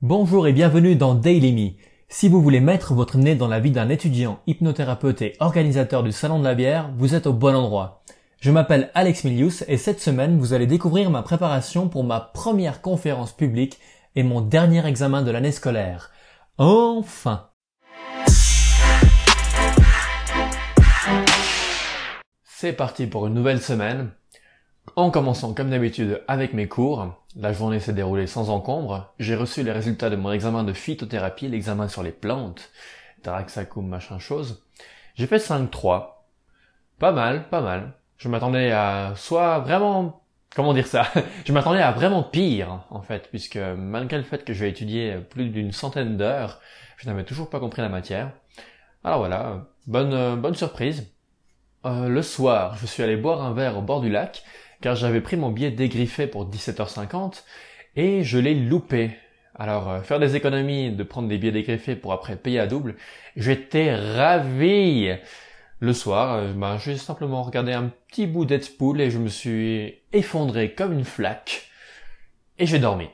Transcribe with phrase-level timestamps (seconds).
[0.00, 1.72] Bonjour et bienvenue dans Daily Me.
[2.08, 6.12] Si vous voulez mettre votre nez dans la vie d'un étudiant, hypnothérapeute et organisateur du
[6.12, 8.04] Salon de la bière, vous êtes au bon endroit.
[8.38, 12.80] Je m'appelle Alex Milius et cette semaine, vous allez découvrir ma préparation pour ma première
[12.80, 13.80] conférence publique
[14.14, 16.12] et mon dernier examen de l'année scolaire.
[16.58, 17.50] Enfin
[22.44, 24.12] C'est parti pour une nouvelle semaine.
[24.94, 29.62] En commençant comme d'habitude avec mes cours, la journée s'est déroulée sans encombre, j'ai reçu
[29.62, 32.70] les résultats de mon examen de phytothérapie, l'examen sur les plantes,
[33.22, 34.64] Taraxacum machin chose.
[35.14, 36.24] J'ai fait 5-3.
[36.98, 37.92] Pas mal, pas mal.
[38.16, 40.22] Je m'attendais à soit vraiment,
[40.54, 41.06] comment dire ça,
[41.44, 45.48] je m'attendais à vraiment pire, en fait, puisque malgré le fait que j'ai étudié plus
[45.50, 46.60] d'une centaine d'heures,
[46.96, 48.32] je n'avais toujours pas compris la matière.
[49.04, 51.08] Alors voilà, bonne, bonne surprise.
[51.84, 54.42] Euh, le soir, je suis allé boire un verre au bord du lac,
[54.80, 57.42] car j'avais pris mon billet dégriffé pour 17h50
[57.96, 59.10] et je l'ai loupé.
[59.54, 62.96] Alors euh, faire des économies, de prendre des billets dégriffés pour après payer à double,
[63.36, 65.10] j'étais ravi.
[65.80, 69.94] Le soir, euh, ben, j'ai simplement regardé un petit bout d'Edspool et je me suis
[70.12, 71.70] effondré comme une flaque
[72.58, 73.08] et j'ai dormi.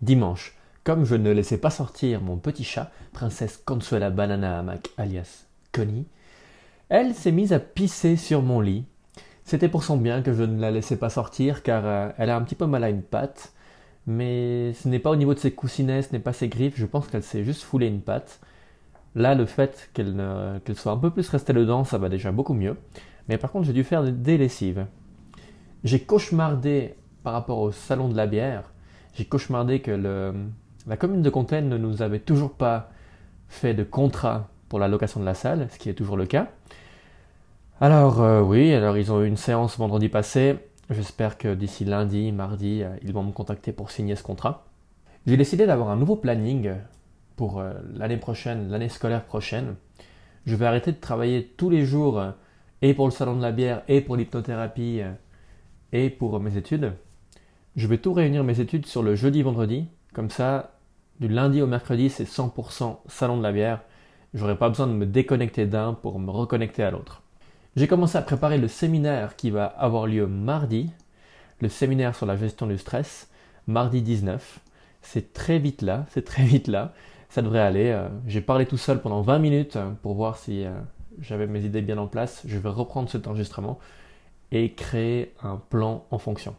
[0.00, 5.46] Dimanche, comme je ne laissais pas sortir mon petit chat, princesse Consuela Banana Hamac alias
[5.72, 6.06] Connie,
[6.88, 8.86] elle s'est mise à pisser sur mon lit
[9.48, 12.36] c'était pour son bien que je ne la laissais pas sortir car euh, elle a
[12.36, 13.52] un petit peu mal à une patte.
[14.06, 16.86] Mais ce n'est pas au niveau de ses coussinets, ce n'est pas ses griffes, je
[16.86, 18.40] pense qu'elle s'est juste foulé une patte.
[19.14, 20.14] Là, le fait qu'elle
[20.74, 22.76] soit un peu plus restée dedans, ça va déjà beaucoup mieux.
[23.28, 24.86] Mais par contre, j'ai dû faire des lessives.
[25.84, 28.72] J'ai cauchemardé par rapport au salon de la bière.
[29.14, 29.90] J'ai cauchemardé que
[30.86, 32.90] la commune de Compiègne ne nous avait toujours pas
[33.48, 36.48] fait de contrat pour la location de la salle, ce qui est toujours le cas.
[37.80, 40.56] Alors euh, oui, alors ils ont eu une séance vendredi passé.
[40.90, 44.66] J'espère que d'ici lundi, mardi, euh, ils vont me contacter pour signer ce contrat.
[45.28, 46.72] J'ai décidé d'avoir un nouveau planning
[47.36, 49.76] pour euh, l'année prochaine, l'année scolaire prochaine.
[50.44, 52.20] Je vais arrêter de travailler tous les jours
[52.82, 55.02] et pour le salon de la bière et pour l'hypnothérapie
[55.92, 56.94] et pour mes études.
[57.76, 59.86] Je vais tout réunir mes études sur le jeudi-vendredi.
[60.14, 60.72] Comme ça,
[61.20, 63.82] du lundi au mercredi, c'est 100% salon de la bière.
[64.34, 67.22] J'aurai pas besoin de me déconnecter d'un pour me reconnecter à l'autre.
[67.78, 70.90] J'ai commencé à préparer le séminaire qui va avoir lieu mardi,
[71.60, 73.30] le séminaire sur la gestion du stress,
[73.68, 74.58] mardi 19.
[75.00, 76.92] C'est très vite là, c'est très vite là.
[77.28, 77.90] Ça devrait aller.
[77.90, 80.72] Euh, j'ai parlé tout seul pendant 20 minutes euh, pour voir si euh,
[81.20, 82.42] j'avais mes idées bien en place.
[82.48, 83.78] Je vais reprendre cet enregistrement
[84.50, 86.56] et créer un plan en fonction.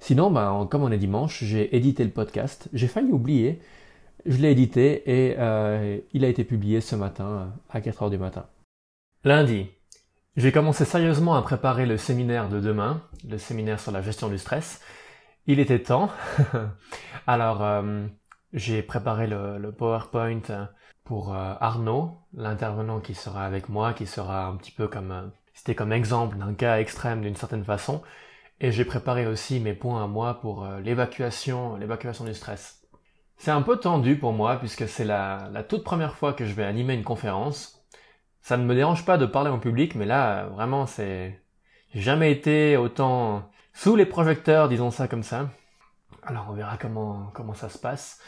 [0.00, 2.68] Sinon, ben, comme on est dimanche, j'ai édité le podcast.
[2.72, 3.60] J'ai failli oublier.
[4.26, 5.36] Je l'ai édité et
[6.12, 8.46] il a été publié ce matin à 4h du matin.
[9.22, 9.68] Lundi,
[10.36, 14.38] j'ai commencé sérieusement à préparer le séminaire de demain, le séminaire sur la gestion du
[14.38, 14.80] stress.
[15.46, 16.10] Il était temps.
[17.26, 18.06] Alors, euh,
[18.52, 20.68] j'ai préparé le, PowerPoint
[21.02, 25.26] pour euh, Arnaud, l'intervenant qui sera avec moi, qui sera un petit peu comme, euh,
[25.52, 28.00] c'était comme exemple d'un cas extrême d'une certaine façon.
[28.60, 32.82] Et j'ai préparé aussi mes points à moi pour l'évacuation, l'évacuation du stress.
[33.38, 36.52] C'est un peu tendu pour moi puisque c'est la, la toute première fois que je
[36.52, 37.79] vais animer une conférence
[38.42, 41.40] ça ne me dérange pas de parler en public, mais là, vraiment, c'est...
[41.92, 45.48] J'ai jamais été autant sous les projecteurs, disons ça comme ça.
[46.22, 48.20] Alors on verra comment, comment ça se passe.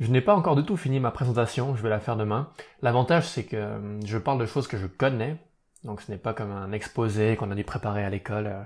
[0.00, 2.50] Je n'ai pas encore du tout fini ma présentation, je vais la faire demain.
[2.82, 5.36] L'avantage c'est que euh, je parle de choses que je connais,
[5.84, 8.62] donc ce n'est pas comme un exposé qu'on a dû préparer à l'école euh,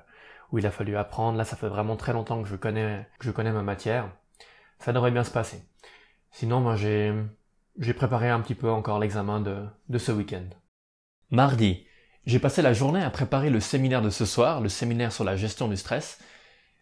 [0.53, 1.37] où il a fallu apprendre.
[1.37, 4.09] Là ça fait vraiment très longtemps que je connais, que je connais ma matière.
[4.79, 5.63] Ça devrait bien se passer.
[6.31, 7.13] Sinon moi j'ai,
[7.79, 10.49] j'ai préparé un petit peu encore l'examen de, de ce week-end.
[11.33, 11.87] Mardi,
[12.27, 15.37] j'ai passé la journée à préparer le séminaire de ce soir, le séminaire sur la
[15.37, 16.19] gestion du stress.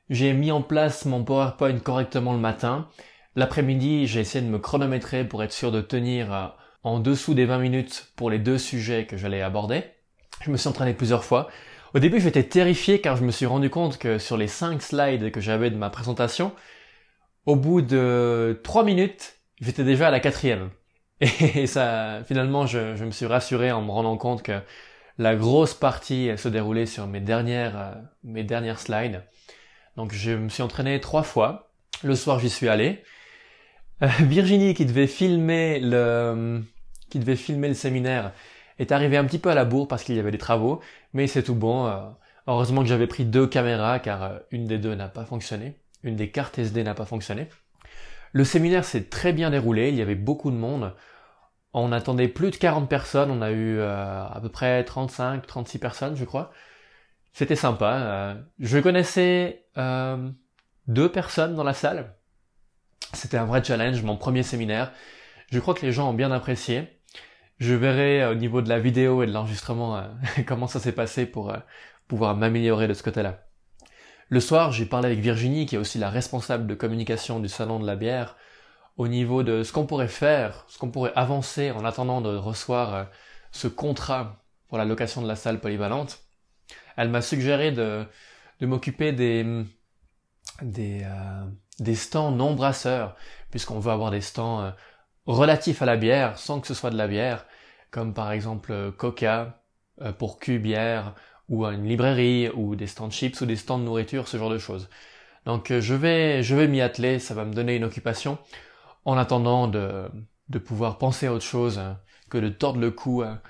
[0.08, 2.88] J'ai mis en place mon PowerPoint correctement le matin.
[3.36, 6.46] L'après-midi, j'ai essayé de me chronométrer pour être sûr de tenir euh,
[6.82, 9.84] en dessous des 20 minutes pour les deux sujets que j'allais aborder.
[10.40, 11.48] Je me suis entraîné plusieurs fois.
[11.92, 15.30] Au début, j'étais terrifié car je me suis rendu compte que sur les 5 slides
[15.30, 16.52] que j'avais de ma présentation,
[17.44, 20.70] au bout de 3 minutes, j'étais déjà à la quatrième.
[21.54, 24.60] Et ça, finalement, je, je, me suis rassuré en me rendant compte que
[25.18, 29.24] la grosse partie se déroulait sur mes dernières, euh, mes dernières slides.
[29.96, 31.70] Donc je me suis entraîné trois fois.
[32.04, 33.02] Le soir, j'y suis allé.
[34.02, 36.62] Euh, Virginie, qui devait filmer le,
[37.10, 38.32] qui devait filmer le séminaire,
[38.78, 40.80] est arrivée un petit peu à la bourre parce qu'il y avait des travaux,
[41.14, 41.86] mais c'est tout bon.
[41.86, 41.98] Euh,
[42.46, 45.80] heureusement que j'avais pris deux caméras car une des deux n'a pas fonctionné.
[46.04, 47.48] Une des cartes SD n'a pas fonctionné.
[48.32, 50.94] Le séminaire s'est très bien déroulé, il y avait beaucoup de monde.
[51.72, 55.78] On attendait plus de 40 personnes, on a eu euh, à peu près 35, 36
[55.78, 56.50] personnes, je crois.
[57.32, 57.92] C'était sympa.
[57.94, 60.30] Euh, je connaissais euh,
[60.86, 62.14] deux personnes dans la salle.
[63.12, 64.92] C'était un vrai challenge, mon premier séminaire.
[65.50, 67.00] Je crois que les gens ont bien apprécié.
[67.58, 70.02] Je verrai au niveau de la vidéo et de l'enregistrement
[70.46, 71.52] comment ça s'est passé pour
[72.06, 73.47] pouvoir m'améliorer de ce côté-là.
[74.30, 77.80] Le soir, j'ai parlé avec Virginie, qui est aussi la responsable de communication du Salon
[77.80, 78.36] de la bière,
[78.98, 82.94] au niveau de ce qu'on pourrait faire, ce qu'on pourrait avancer en attendant de recevoir
[82.94, 83.04] euh,
[83.52, 86.20] ce contrat pour la location de la salle polyvalente.
[86.98, 88.04] Elle m'a suggéré de,
[88.60, 89.64] m'occuper des,
[90.60, 91.44] des, euh,
[91.78, 93.16] des stands non brasseurs,
[93.50, 94.70] puisqu'on veut avoir des stands euh,
[95.24, 97.46] relatifs à la bière, sans que ce soit de la bière,
[97.90, 99.62] comme par exemple Coca,
[100.18, 101.14] pour Q bière,
[101.48, 104.50] ou à une librairie, ou des stands chips, ou des stands de nourriture, ce genre
[104.50, 104.88] de choses.
[105.46, 108.38] Donc euh, je vais, je vais m'y atteler, ça va me donner une occupation,
[109.04, 110.10] en attendant de,
[110.48, 111.98] de pouvoir penser à autre chose hein,
[112.28, 113.40] que de tordre le cou hein,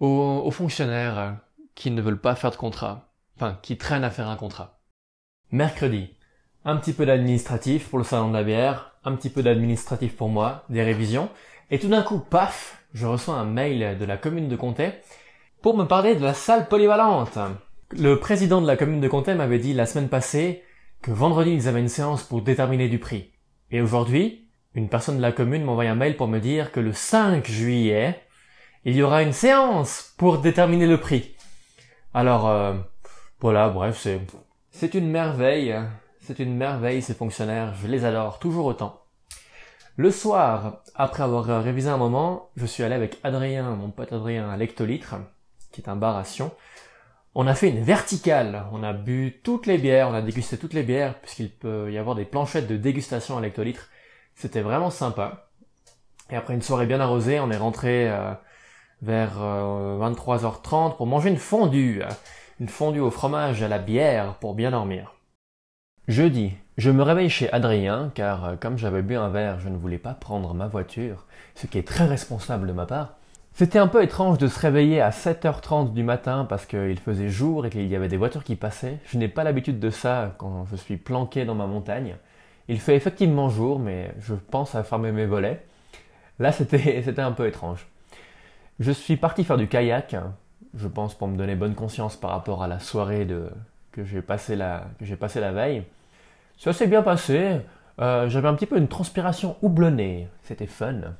[0.00, 1.36] aux, aux fonctionnaires
[1.74, 4.80] qui ne veulent pas faire de contrat, enfin qui traînent à faire un contrat.
[5.52, 6.10] Mercredi,
[6.64, 10.28] un petit peu d'administratif pour le salon de la bière, un petit peu d'administratif pour
[10.28, 11.30] moi, des révisions,
[11.70, 14.92] et tout d'un coup, paf, je reçois un mail de la commune de Comté
[15.62, 17.38] pour me parler de la salle polyvalente.
[17.90, 20.62] Le président de la commune de Comté m'avait dit la semaine passée
[21.02, 23.32] que vendredi ils avaient une séance pour déterminer du prix.
[23.70, 26.92] Et aujourd'hui, une personne de la commune m'envoie un mail pour me dire que le
[26.92, 28.22] 5 juillet,
[28.84, 31.36] il y aura une séance pour déterminer le prix.
[32.14, 32.74] Alors, euh,
[33.40, 34.20] voilà, bref, c'est,
[34.70, 35.76] c'est une merveille.
[36.20, 37.74] C'est une merveille, ces fonctionnaires.
[37.82, 39.02] Je les adore toujours autant.
[39.96, 44.48] Le soir, après avoir révisé un moment, je suis allé avec Adrien, mon pote Adrien,
[44.48, 45.16] à l'Hectolitre
[45.72, 46.52] qui est un bar à Sion.
[47.34, 48.64] On a fait une verticale.
[48.72, 51.98] On a bu toutes les bières, on a dégusté toutes les bières, puisqu'il peut y
[51.98, 53.88] avoir des planchettes de dégustation à l'hectolitre.
[54.34, 55.50] C'était vraiment sympa.
[56.30, 58.32] Et après une soirée bien arrosée, on est rentré euh,
[59.02, 62.02] vers 23h30 euh, pour manger une fondue.
[62.60, 65.14] Une fondue au fromage à la bière pour bien dormir.
[66.08, 69.76] Jeudi, je me réveille chez Adrien, car euh, comme j'avais bu un verre, je ne
[69.76, 73.19] voulais pas prendre ma voiture, ce qui est très responsable de ma part.
[73.60, 77.66] C'était un peu étrange de se réveiller à 7h30 du matin parce qu'il faisait jour
[77.66, 78.96] et qu'il y avait des voitures qui passaient.
[79.04, 82.16] Je n'ai pas l'habitude de ça quand je suis planqué dans ma montagne.
[82.68, 85.62] Il fait effectivement jour, mais je pense à fermer mes volets.
[86.38, 87.86] Là, c'était, un peu étrange.
[88.78, 90.16] Je suis parti faire du kayak,
[90.74, 93.28] je pense pour me donner bonne conscience par rapport à la soirée
[93.92, 94.86] que j'ai passé la,
[95.20, 95.82] passé la veille.
[96.56, 97.60] Ça s'est bien passé.
[98.00, 100.28] Euh, j'avais un petit peu une transpiration houblonnée.
[100.44, 101.12] C'était fun.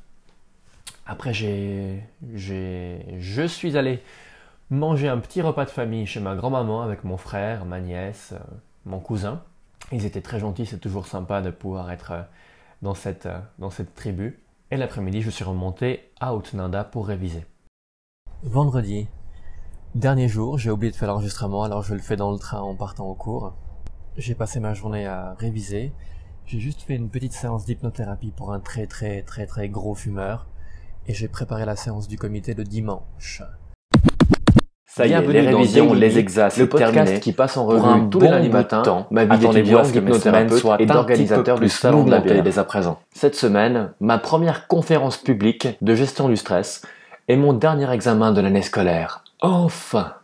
[1.10, 4.00] Après, j'ai, je suis allé
[4.70, 8.38] manger un petit repas de famille chez ma grand-maman avec mon frère, ma nièce, euh,
[8.84, 9.42] mon cousin.
[9.90, 12.22] Ils étaient très gentils, c'est toujours sympa de pouvoir être euh,
[12.82, 14.40] dans cette, euh, dans cette tribu.
[14.70, 17.44] Et l'après-midi, je suis remonté à Outnanda pour réviser.
[18.44, 19.08] Vendredi,
[19.96, 22.76] dernier jour, j'ai oublié de faire l'enregistrement, alors je le fais dans le train en
[22.76, 23.54] partant au cours.
[24.16, 25.92] J'ai passé ma journée à réviser.
[26.46, 30.46] J'ai juste fait une petite séance d'hypnothérapie pour un très très très très gros fumeur
[31.06, 33.42] et j'ai préparé la séance du comité de dimanche.
[34.86, 38.28] Ça y est, les révisions, les exas, le podcast qui passe en revue tous les
[38.28, 39.06] lundis matin.
[39.10, 42.98] Ma vie d'étudiant, d'hypnothérapeute et d'organisateur du salon de la bière dès à présent.
[43.14, 46.82] Cette semaine, ma première conférence publique de gestion du stress
[47.28, 49.22] et mon dernier examen de l'année scolaire.
[49.40, 50.14] Enfin